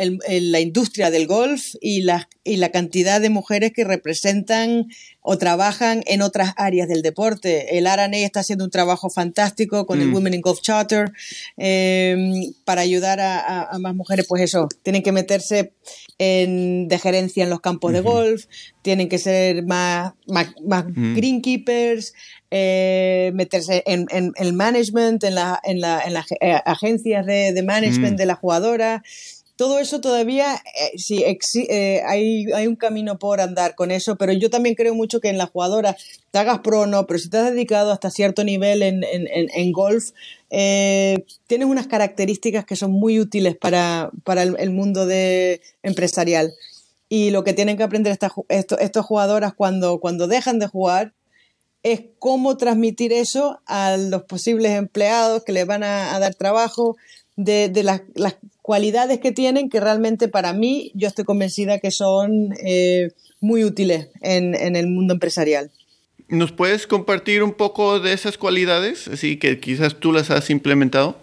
[0.50, 4.88] la industria del golf y la, y la cantidad de mujeres que representan
[5.20, 7.76] o trabajan en otras áreas del deporte.
[7.76, 10.14] El RNA está haciendo un trabajo fantástico con el mm.
[10.14, 11.12] Women in Golf Charter
[11.58, 15.72] em, para ayudar a, a, más mujeres, pues eso, tienen que meterse
[16.18, 18.46] en, de gerencia en los campos de golf,
[18.82, 21.14] tienen que ser más, más, más mm.
[21.14, 22.14] greenkeepers,
[22.50, 27.62] eh, meterse en, el management, en, la, en, la, en las eh, agencias de, de
[27.62, 28.16] management mm.
[28.16, 29.02] de la jugadora.
[29.58, 34.50] Todo eso todavía, eh, sí, hay, hay, un camino por andar con eso, pero yo
[34.50, 35.96] también creo mucho que en la jugadora
[36.30, 39.72] te hagas pro no, pero si te has dedicado hasta cierto nivel en, en, en
[39.72, 40.12] golf,
[40.48, 46.54] tienes unas características que son muy útiles para, para el, mundo de, empresarial.
[47.08, 51.14] Y lo que tienen que aprender estas, estos, jugadoras cuando, cuando dejan de jugar
[51.82, 56.96] es cómo transmitir eso a los posibles empleados que les van a, dar trabajo,
[57.36, 58.02] de, las,
[58.68, 64.08] cualidades que tienen, que realmente para mí yo estoy convencida que son eh, muy útiles
[64.20, 65.70] en, el mundo empresarial.
[66.28, 69.08] ¿Nos puedes compartir un poco de esas cualidades?
[69.08, 71.16] Así que quizás tú las has implementado.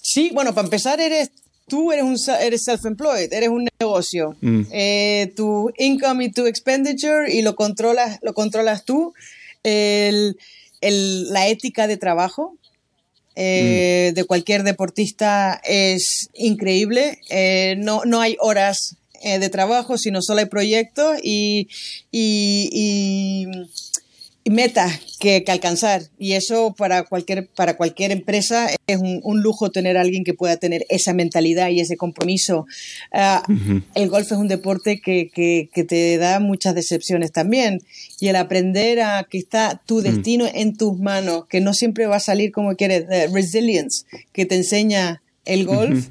[0.00, 1.32] Sí, bueno, para empezar, eres
[1.68, 4.34] tú eres un eres self-employed, eres un negocio.
[4.40, 4.62] Mm.
[4.72, 9.12] Eh, tu income y tu expenditure y lo controlas, lo controlas tú
[9.62, 10.38] el,
[10.80, 12.56] la ética de trabajo
[13.34, 17.18] eh, de cualquier deportista es increíble.
[17.30, 21.68] Eh, no, no hay horas eh, de trabajo, sino solo hay proyectos y,
[22.10, 23.46] y,
[24.50, 26.02] metas que, alcanzar.
[26.18, 30.56] Y eso para cualquier, para cualquier empresa es un, lujo tener a alguien que pueda
[30.56, 32.66] tener esa mentalidad y ese compromiso.
[33.12, 33.42] Ah,
[33.94, 37.80] el golf es un deporte que, que, te da muchas decepciones también.
[38.20, 40.02] Y el aprender a que está tu mm.
[40.02, 44.56] destino en tus manos, que no siempre va a salir como quieres, resilience, que te
[44.56, 46.08] enseña el golf.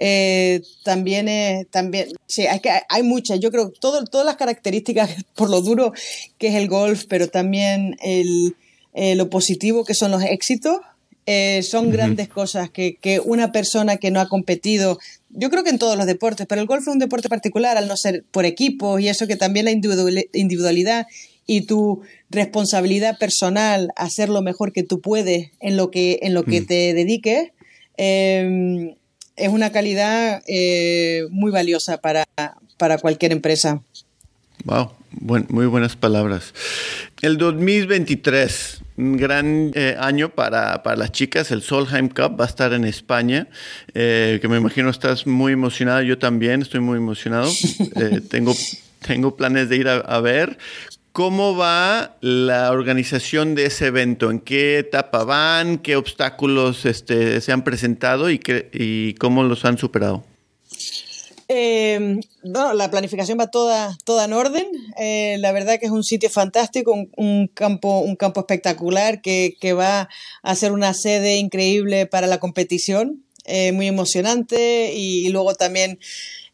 [0.00, 5.10] Eh, también es, también, sí, hay, que, hay muchas, yo creo, todo, todas las características,
[5.34, 5.92] por lo duro
[6.38, 8.54] que es el golf, pero también el,
[8.94, 10.78] eh, lo positivo que son los éxitos,
[11.26, 14.98] eh, son grandes cosas que, que, una persona que no ha competido,
[15.30, 17.86] yo creo que en todos los deportes, pero el golf es un deporte particular al
[17.86, 21.06] no ser por equipos y eso que también la individualidad
[21.44, 26.44] y tu responsabilidad personal, hacer lo mejor que tú puedes en lo que, en lo
[26.44, 27.50] que te dediques,
[27.98, 28.94] eh,
[29.38, 32.24] es una calidad eh, muy valiosa para,
[32.76, 33.80] para cualquier empresa.
[34.64, 36.52] Wow, muy buenas palabras.
[37.22, 41.50] El 2023, un gran eh, año para, las chicas.
[41.50, 43.48] El Solheim Cup va a estar en España,
[43.94, 46.02] eh, que me imagino estás muy emocionada.
[46.02, 47.50] Yo también estoy muy emocionado.
[48.30, 48.54] tengo,
[49.06, 50.58] tengo planes de ir a ver.
[51.18, 54.30] ¿Cómo va la organización de ese evento?
[54.30, 55.78] ¿En qué etapa van?
[55.78, 60.22] ¿Qué obstáculos este, se han presentado y, cómo los han superado?
[61.48, 64.66] Eh, la planificación va toda, toda en orden.
[64.96, 70.08] Eh, la verdad que es un sitio fantástico, un, campo, un campo espectacular que, va
[70.44, 73.24] a ser una sede increíble para la competición.
[73.44, 75.98] Eh, muy emocionante y luego también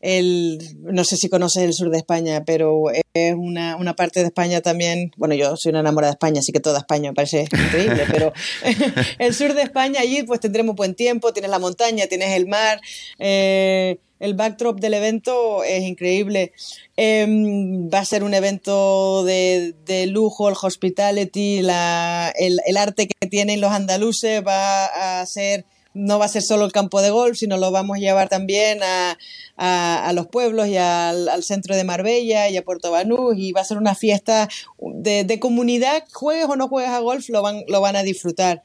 [0.04, 4.26] el, no sé si conoces el sur de España, pero es una, una, parte de
[4.26, 7.46] España también, bueno, yo soy una enamorada de España, así que toda España me parece
[7.50, 8.30] increíble, pero
[9.18, 12.82] el sur de España allí pues tendremos buen tiempo, tienes la montaña, tienes el mar,
[13.18, 16.52] eh, el backdrop del evento es increíble.
[16.96, 23.08] Em, va a ser un evento de, de lujo, el hospitality, la, el, el arte
[23.08, 25.64] que tienen los andaluces va a ser
[25.94, 28.80] no va a ser solo el campo de golf, sino lo vamos a llevar también
[28.82, 29.16] a,
[29.56, 33.64] a, los pueblos y al, centro de Marbella y a Puerto Banús y va a
[33.64, 37.80] ser una fiesta de, de comunidad, juegues o no juegues a golf, lo van, lo
[37.80, 38.62] van a disfrutar.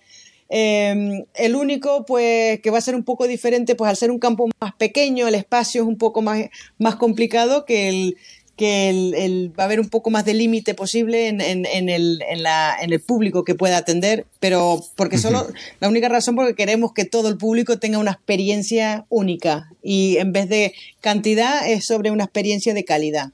[0.52, 4.18] Em, el único, pues, que va a ser un poco diferente, pues al ser un
[4.18, 6.46] campo más pequeño, el espacio es un poco más,
[6.80, 8.18] más complicado que el,
[8.60, 12.22] que el, va a haber un poco más de límite posible en, en, en, el,
[12.30, 15.48] en, la, en el público que pueda atender, pero porque solo,
[15.80, 20.34] la única razón porque queremos que todo el público tenga una experiencia única y en
[20.34, 23.32] vez de cantidad es sobre una experiencia de calidad.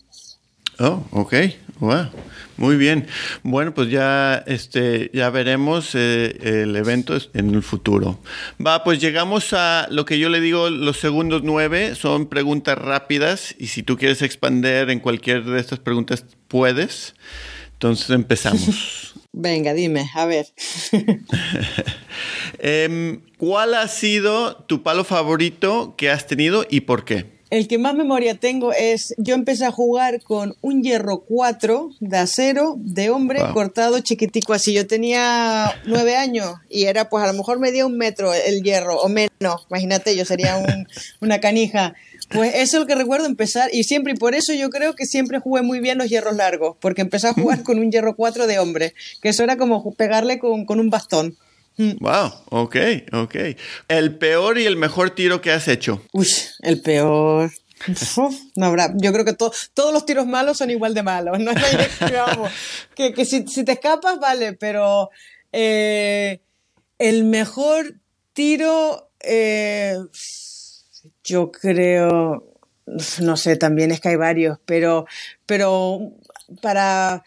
[0.77, 1.33] Oh, ok.
[1.79, 2.09] Wow.
[2.57, 3.07] Muy bien.
[3.43, 8.19] Bueno, pues ya, este, ya veremos eh, el evento en el futuro.
[8.65, 13.55] Va, pues llegamos a lo que yo le digo, los segundos nueve son preguntas rápidas
[13.59, 17.13] y si tú quieres expander en cualquier de estas preguntas, puedes.
[17.73, 19.13] Entonces empezamos.
[19.33, 20.47] Venga, dime, a ver.
[22.59, 27.34] Em, ¿Cuál ha sido tu palo favorito que has tenido y por qué?
[27.51, 32.17] El que más memoria tengo es, yo empecé a jugar con un hierro 4 de
[32.17, 34.73] acero de hombre cortado chiquitico así.
[34.73, 38.99] Yo tenía nueve años y era pues a lo mejor medía un metro el hierro
[38.99, 39.67] o menos.
[39.69, 40.57] Imagínate, yo sería
[41.21, 41.93] una canija.
[42.29, 45.05] Pues eso es lo que recuerdo empezar y siempre, y por eso yo creo que
[45.05, 48.47] siempre jugué muy bien los hierros largos, porque empecé a jugar con un hierro 4
[48.47, 51.37] de hombre, que eso era como pegarle con, con un bastón.
[51.77, 52.75] Wow, ok,
[53.11, 53.35] ok.
[53.87, 56.01] ¿El peor y el mejor tiro que has hecho?
[56.13, 56.27] Uy,
[56.61, 57.51] el peor.
[58.55, 58.93] no habrá.
[58.95, 61.39] Yo creo que todos los tiros malos son igual de malos.
[61.39, 61.51] No
[62.95, 65.09] que, que si, te escapas, vale, pero
[65.51, 66.39] eh,
[66.97, 67.95] el mejor
[68.33, 69.97] tiro, eh,
[71.23, 72.53] yo creo,
[73.19, 75.05] no sé, también es que hay varios, pero,
[75.45, 76.13] pero
[76.61, 77.23] para,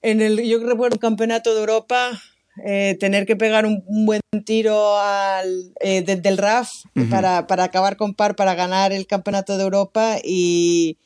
[0.00, 2.20] en el, yo recuerdo un campeonato de Europa,
[2.64, 6.70] eh, tener que pegar un, buen tiro al, eh, desde el RAF
[7.10, 10.98] para, para, acabar con par, para ganar el campeonato de Europa y,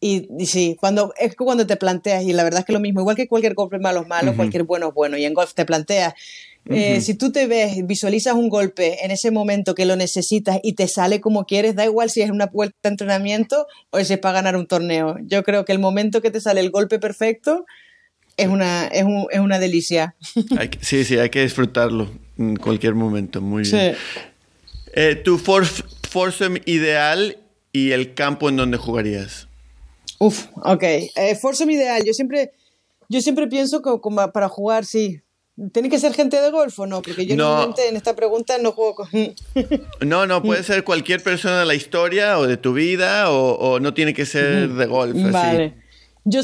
[0.00, 3.16] y, sí, cuando, es cuando te planteas, y la verdad es que lo mismo, igual
[3.16, 6.14] que cualquier golpe malo es malo, cualquier bueno es bueno, y en golf te planteas,
[6.70, 10.74] eh, si tú te ves, visualizas un golpe en ese momento que lo necesitas y
[10.74, 14.18] te sale como quieres, da igual si es una vuelta de entrenamiento o si es
[14.18, 15.16] para ganar un torneo.
[15.24, 17.66] Yo creo que el momento que te sale el golpe perfecto,
[18.36, 20.14] es una, es, es una delicia.
[20.80, 23.40] sí, sí, hay que disfrutarlo en cualquier momento.
[23.40, 23.96] Muy bien.
[24.92, 27.38] Eh, tu foursome ideal
[27.72, 29.48] y el campo en donde jugarías.
[30.18, 30.82] Uf, ok.
[30.82, 32.02] Eh, foursome ideal.
[32.04, 32.52] Yo siempre,
[33.08, 35.20] yo siempre pienso que como para jugar, sí.
[35.72, 37.00] ¿Tiene que ser gente de golf o no?
[37.00, 39.08] Porque yo normalmente en esta pregunta no juego con...
[40.00, 43.94] no, no, puede ser cualquier persona de la historia o de tu vida o, no
[43.94, 45.16] tiene que ser de golf.
[45.30, 45.74] Vale.
[46.24, 46.40] Yo,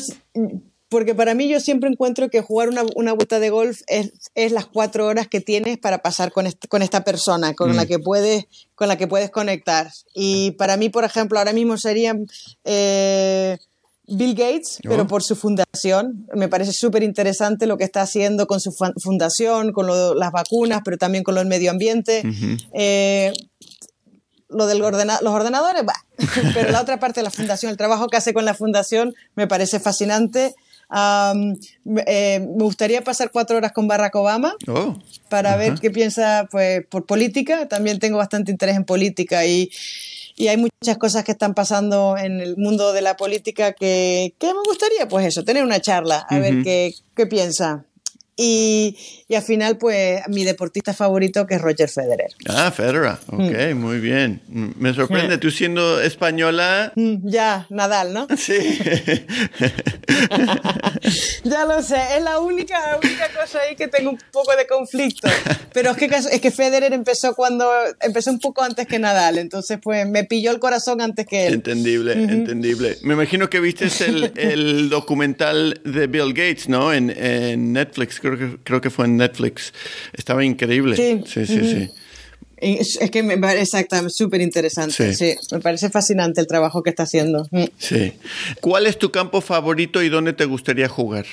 [0.90, 4.52] porque para mí yo siempre encuentro que jugar una, una vuelta de golf es, es,
[4.52, 7.86] las cuatro horas que tienes para pasar con, con esta persona, con, la mm.
[7.86, 9.90] que puedes, con la que puedes conectar.
[10.14, 12.26] Y para mí, por ejemplo, ahora mismo serían...
[12.64, 13.56] Eh,
[14.12, 16.26] Bill Gates, pero por su fundación.
[16.34, 20.98] Me parece súper interesante lo que está haciendo con su fundación, con las vacunas, pero
[20.98, 22.22] también con lo del medio ambiente.
[22.72, 23.32] Eh,
[24.48, 25.94] lo de los ordenadores, va.
[26.54, 29.46] pero la otra parte de la fundación, el trabajo que hace con la fundación, me
[29.46, 30.56] parece fascinante.
[30.92, 34.96] Eh, me gustaría pasar cuatro horas con Barack Obama oh.
[35.28, 37.68] para ver qué piensa pues, por política.
[37.68, 39.70] También tengo bastante interés en política y
[40.40, 44.46] y hay muchas cosas que están pasando en el mundo de la política que, que
[44.46, 47.84] me gustaría, pues eso, tener una charla, a ver qué, qué piensa.
[48.42, 48.96] Y,
[49.28, 52.30] y, al final, pues, mi deportista favorito, que es Roger Federer.
[52.48, 53.76] Ah, Federer, ok, mm.
[53.76, 54.40] muy bien.
[54.48, 56.90] Me sorprende, tú siendo española...
[56.96, 58.26] Mm, ya, Nadal, ¿no?
[58.38, 58.54] Sí.
[61.44, 65.28] ya lo sé, es la única, única cosa ahí que tengo un poco de conflicto.
[65.74, 69.78] Pero es que, es que Federer empezó cuando, empezó un poco antes que Nadal, entonces,
[69.82, 71.52] pues, me pilló el corazón antes que él.
[71.52, 72.96] Entendible, entendible.
[73.02, 76.94] Me imagino que viste el, el documental de Bill Gates, ¿no?
[76.94, 79.72] En, en Netflix, creo que, creo que fue en Netflix.
[80.12, 80.96] Estaba increíble.
[80.96, 81.90] Sí, sí, sí.
[82.60, 85.14] Es que me parece exactamente súper interesante.
[85.14, 85.34] Sí.
[85.52, 87.46] me parece fascinante el trabajo que está haciendo.
[87.50, 87.64] Mm.
[87.78, 88.12] Sí.
[88.60, 91.24] ¿Cuál es tu campo favorito y dónde te gustaría jugar?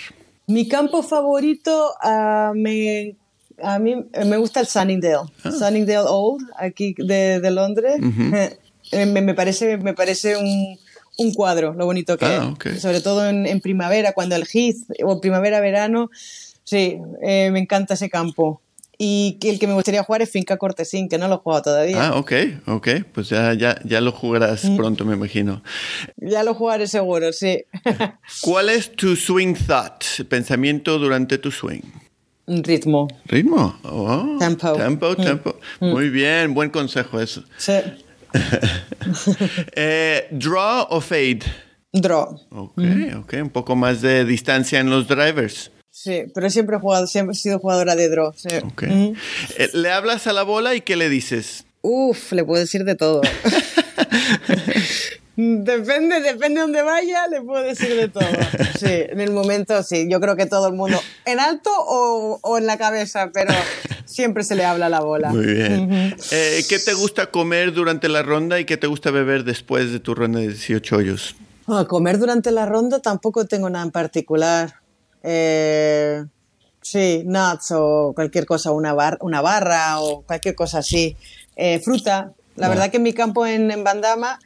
[0.48, 3.18] Mi campo favorito uh, me,
[3.62, 5.30] a mí me gusta el Sunningdale.
[5.44, 5.52] Ah.
[5.52, 7.98] Sunningdale Old, aquí de, de Londres.
[8.90, 10.78] Eh, me, me, parece, me parece un,
[11.18, 12.82] un cuadro, lo bonito que ah, es.
[12.82, 16.10] Sobre todo en, en, primavera, cuando el Heath, o primavera-verano,
[16.68, 18.62] Sí, eh, me encanta ese campo.
[18.98, 22.08] Y el que me gustaría jugar es Finca Cortesín, que no lo he jugado todavía.
[22.08, 22.34] Ah, ok,
[22.66, 22.88] ok.
[23.14, 24.76] Pues ya, ya, ya lo jugarás mm.
[24.76, 25.64] pronto, me imagino.
[26.18, 27.64] Ya lo jugaré seguro, sí.
[28.42, 30.04] ¿Cuál es tu swing thought?
[30.28, 31.84] Pensamiento durante tu swing.
[32.48, 33.08] Ritmo.
[33.28, 33.80] ¿Ritmo?
[33.84, 34.74] Oh, tempo.
[34.74, 35.24] Tempo, mm.
[35.24, 35.56] tempo.
[35.80, 35.90] Mm.
[35.90, 37.44] Muy bien, buen consejo eso.
[37.58, 37.74] Sí.
[39.74, 41.40] Eh, ¿Draw o fade?
[41.94, 42.42] Draw.
[42.50, 42.82] Ok,
[43.20, 43.34] ok.
[43.42, 45.72] Un poco más de distancia en los drivers.
[46.00, 48.32] Sí, pero siempre he jugado, siempre he sido jugadora de draw.
[48.84, 49.16] Eh,
[49.74, 51.66] ¿Le hablas a la bola y qué le dices?
[51.82, 53.22] Uf, le puedo decir de todo.
[55.36, 58.30] depende, depende de dónde vaya, le puedo decir de todo.
[58.80, 62.58] Sí, en el momento sí, yo creo que todo el mundo, en alto o, o
[62.60, 63.52] en la cabeza, pero
[64.06, 65.30] siempre se le habla a la bola.
[65.30, 66.16] Muy bien.
[66.30, 70.00] Eh, ¿Qué te gusta comer durante la ronda y qué te gusta beber después de
[70.00, 71.36] tu ronda de 18 hoyos?
[71.66, 74.76] Ah, comer durante la ronda tampoco tengo nada en particular.
[75.30, 76.24] Eh,
[76.82, 81.18] sí, nuts o cualquier cosa, una, una barra o cualquier cosa así.
[81.58, 82.32] Eh, fruta.
[82.56, 84.40] La verdad que en mi campo en Bandama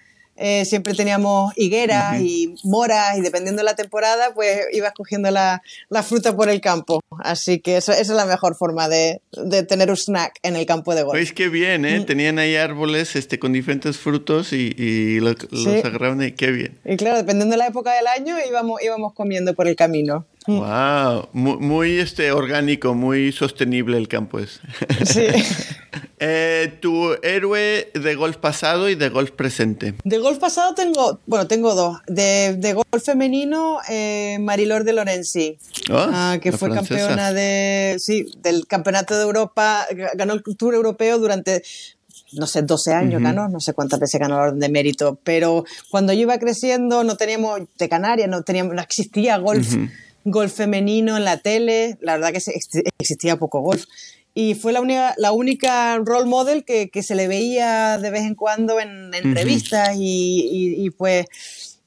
[0.44, 5.62] eh, siempre teníamos higueras y moras y dependiendo de la temporada, pues ibas cogiendo la,
[5.89, 7.02] la fruta por el campo.
[7.20, 10.65] Así que eso, esa es la mejor forma de, de, tener un snack en el
[10.65, 11.13] campo de golf.
[11.13, 12.00] Veis qué bien, ¿eh?
[12.00, 12.06] Mm.
[12.06, 15.36] Tenían ahí árboles este, con diferentes frutos y, y los
[15.84, 16.80] agarraron y qué bien.
[16.86, 20.26] Y claro, dependiendo de la época del año, íbamos, íbamos comiendo por el camino.
[20.47, 24.60] Wow, muy, este, orgánico, muy sostenible el campo es.
[25.06, 25.27] Sí.
[26.23, 29.95] Eh, tu héroe de golf pasado y de golf presente.
[30.04, 31.97] De golf pasado tengo, bueno, tengo dos.
[32.06, 35.58] De, de golf femenino, eh, Marilor de Lorenzi,
[35.89, 41.63] ah, que fue campeona de, sí, del campeonato de Europa, ganó el Tour Europeo durante
[42.34, 45.65] no sé, 12 años ganó, no sé cuántas veces ganó el orden de mérito, pero
[45.89, 49.75] cuando yo iba creciendo no teníamos, de Canarias no teníamos, no existía golf
[50.26, 52.42] golf femenino en la tele, la verdad que
[53.00, 53.86] existía poco golf.
[54.34, 58.22] Y fue la única, la única role model que, que se le veía de vez
[58.22, 61.26] en cuando en, revistas y, y, pues,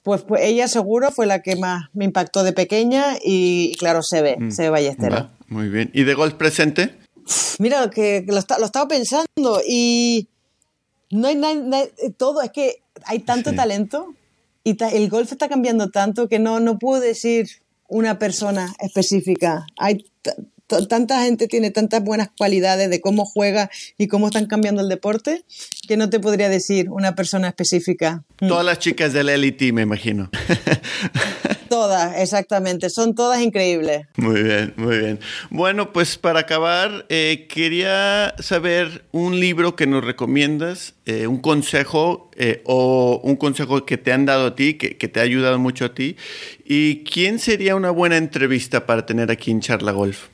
[0.03, 4.21] pues, pues, ella seguro fue la que más me impactó de pequeña y, claro, se
[4.21, 4.51] ve, mm.
[4.51, 5.31] se ve Ballestero.
[5.49, 5.91] muy bien.
[5.95, 6.95] ¿Y de golf presente?
[7.59, 10.29] Mira, que, lo, lo, estaba pensando y
[11.11, 11.87] no hay nada,
[12.19, 14.15] todo, es que hay tanto talento
[14.65, 17.49] y el golf está cambiando tanto que no, no puedo decir
[17.95, 19.67] una persona específica.
[19.79, 20.05] Hay
[20.89, 25.45] tanta gente tiene tantas buenas cualidades de cómo juega y cómo están cambiando el deporte
[25.87, 28.25] que no te podría decir una persona específica.
[28.37, 30.29] Todas las chicas del Elite, me imagino.
[31.69, 32.91] Todas, exactamente.
[32.91, 34.07] Son todas increíbles.
[34.17, 35.21] Muy bien, muy bien.
[35.51, 42.31] Bueno, pues para acabar, eh, quería saber un libro que nos recomiendas, eh, un consejo
[42.37, 45.59] eh, o un consejo que te han dado a ti, que, que, te ha ayudado
[45.59, 46.17] mucho a ti.
[46.65, 50.34] ¿Y quién sería una buena entrevista para tener aquí en Charla Golf?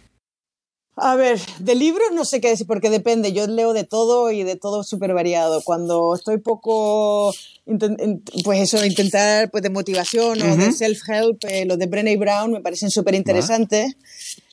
[1.02, 3.32] A ver, de libros no sé qué decir, porque depende.
[3.32, 5.62] Yo leo de todo y de todo súper variado.
[5.62, 7.32] Cuando estoy poco,
[8.44, 12.60] pues eso, intentar pues de motivación o de self-help, eh, los de Brené Brown me
[12.60, 13.96] parecen súper interesantes.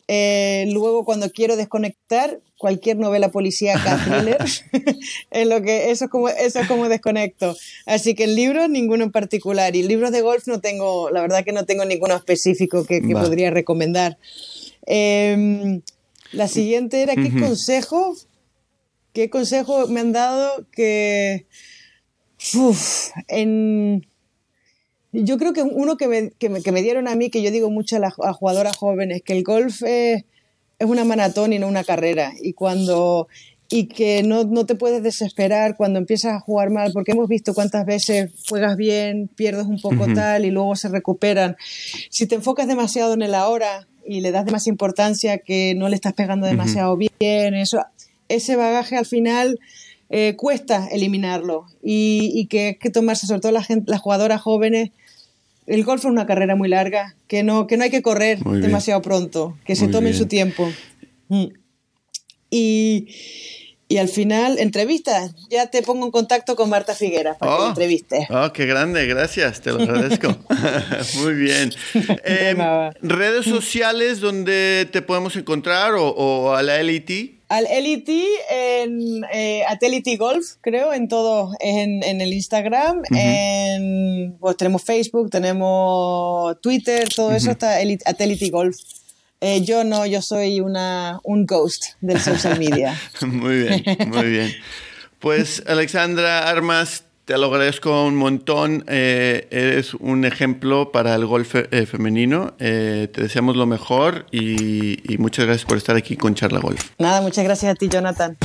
[0.07, 4.37] Eh, luego, cuando quiero desconectar, cualquier novela policíaca, thriller,
[5.31, 7.57] es lo que, eso, es como, eso es como desconecto.
[7.85, 9.75] Así que en libros, ninguno en particular.
[9.75, 13.13] Y libros de golf no tengo, la verdad que no tengo ninguno específico que, que
[13.13, 14.17] podría recomendar.
[14.85, 15.81] Eh,
[16.31, 18.15] la siguiente era, ¿qué consejo?
[19.13, 21.47] ¿Qué consejo me han dado que...
[23.27, 24.05] en...
[25.13, 27.95] Yo creo que uno que me, que, me, dieron a mí, que yo digo mucho
[27.95, 30.25] a, las jugadoras jóvenes, que el golf es,
[30.77, 32.33] es, una maratón y no una carrera.
[32.39, 33.27] Y cuando
[33.69, 37.53] y que no, no, te puedes desesperar cuando empiezas a jugar mal, porque hemos visto
[37.53, 41.57] cuántas veces juegas bien, pierdes un poco tal y luego se recuperan.
[42.09, 45.95] Si te enfocas demasiado en el ahora, y le das demasiada importancia que no le
[45.95, 47.83] estás pegando demasiado bien, eso,
[48.29, 49.59] ese bagaje al final
[50.09, 54.91] eh, cuesta eliminarlo y, que hay que tomarse, sobre todo la gente, las jugadoras jóvenes,
[55.65, 59.01] el golf es una carrera muy larga, que no, que no hay que correr demasiado
[59.01, 60.71] pronto, que se tomen su tiempo.
[61.27, 61.47] Mm.
[62.49, 63.07] Y,
[63.89, 65.29] y al final, entrevista.
[65.49, 68.27] Ya te pongo en contacto con Marta Figuera para que oh, entreviste.
[68.29, 70.35] Oh, qué grande, gracias, te lo agradezco.
[71.23, 71.71] Muy bien.
[72.25, 72.57] Em,
[73.01, 77.37] ¿Redes sociales donde te podemos encontrar o, a la LIT?
[77.47, 78.09] Al LIT
[78.51, 79.63] en eh,
[80.17, 87.31] Golf, creo, en todo, en, en el Instagram, en, pues tenemos Facebook, tenemos Twitter, todo
[87.31, 88.77] eso está Atelity Golf.
[89.39, 92.99] Eh, yo no, yo soy una, un ghost del social media.
[93.21, 94.51] muy bien, muy bien.
[95.19, 98.83] Pues Alexandra Armas, te lo agradezco un montón.
[98.87, 102.55] Eh, eres un ejemplo para el golf eh, femenino.
[102.57, 106.89] te deseamos lo mejor y, y muchas gracias por estar aquí con Charla Golf.
[106.97, 108.37] Nada, muchas gracias a ti, Jonathan.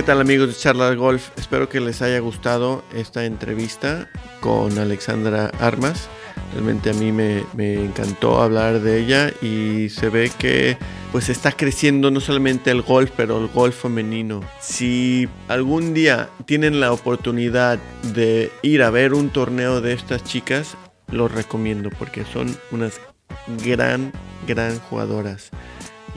[0.00, 1.28] ¿Qué tal amigos de Charla Golf?
[1.36, 4.08] Espero que les haya gustado esta entrevista
[4.40, 6.08] con Alexandra Armas.
[6.54, 10.78] Realmente a mí me, encantó hablar de ella y se ve que
[11.12, 14.40] pues está creciendo no solamente el golf, pero el golf femenino.
[14.58, 17.78] Si algún día tienen la oportunidad
[18.14, 20.78] de ir a ver un torneo de estas chicas,
[21.08, 22.98] los recomiendo porque son unas
[23.62, 24.12] gran,
[24.46, 25.50] gran jugadoras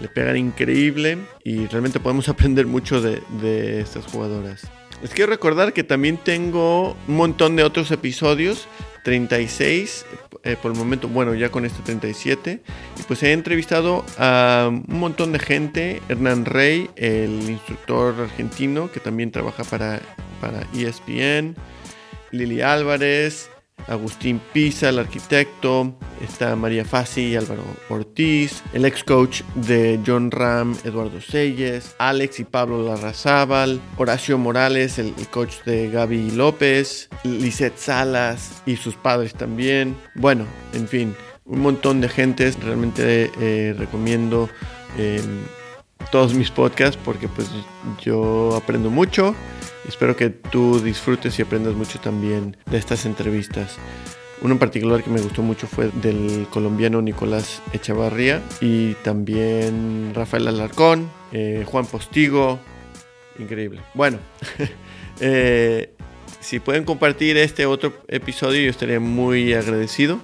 [0.03, 4.67] le pegan increíble y realmente podemos aprender mucho de, estas jugadoras.
[5.01, 8.67] Les quiero recordar que también tengo un montón de otros episodios,
[9.03, 10.05] 36
[10.43, 12.61] eh, por el momento, bueno, ya con este 37.
[12.99, 18.99] Y pues he entrevistado a un montón de gente, Hernán Rey, el instructor argentino que
[18.99, 20.01] también trabaja para,
[20.39, 21.55] para ESPN,
[22.31, 23.49] Lili Álvarez,
[23.87, 30.75] Agustín Pisa, el arquitecto, está María Fassi Álvaro Ortiz, el ex coach de John Ram,
[30.83, 38.61] Eduardo Selles, Alex y Pablo Larrazábal, Horacio Morales, el, coach de Gaby López, Lisette Salas
[38.65, 39.95] y sus padres también.
[40.15, 41.15] Bueno, en fin,
[41.45, 42.57] un montón de gentes.
[42.63, 44.49] Realmente eh, recomiendo
[44.97, 45.43] em,
[46.11, 47.49] todos mis podcasts porque pues
[48.03, 49.35] yo aprendo mucho
[49.87, 53.77] Espero que tú disfrutes y aprendas mucho también de estas entrevistas.
[54.43, 60.49] Uno en particular que me gustó mucho fue del colombiano Nicolás Echavarría y también Rafael
[60.49, 62.59] Alarcón, eh, Juan Postigo.
[63.39, 63.79] Increíble.
[63.93, 64.19] Bueno,
[65.21, 65.93] eh,
[66.41, 70.19] si pueden compartir este otro episodio, yo estaría muy agradecido.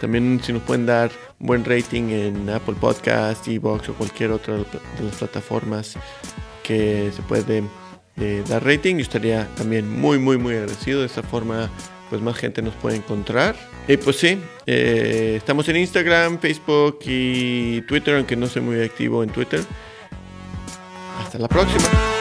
[0.00, 4.64] También si nos pueden dar buen rating en Apple Podcast, Evox o cualquier otra de
[5.04, 5.96] las plataformas
[6.62, 7.62] que se puede
[8.48, 8.96] dar rating.
[8.96, 11.00] Yo estaría también muy, muy, muy agradecido.
[11.00, 11.68] De esta forma,
[12.08, 13.56] pues más gente nos puede encontrar.
[13.86, 19.22] Y pues sí, eh, estamos en Instagram, Facebook y Twitter, aunque no soy muy activo
[19.22, 19.60] en Twitter.
[21.20, 22.17] Hasta la próxima.